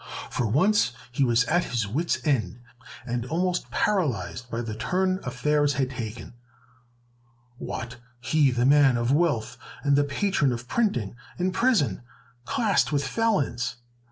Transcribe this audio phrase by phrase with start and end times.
[0.31, 2.57] For once he was at his wit's end,
[3.05, 6.33] and almost paralyzed by the turn affairs had taken.
[7.59, 7.97] What!
[8.19, 12.01] he, the man of wealth and the patron of printing, in prison,
[12.45, 13.75] classed with felons!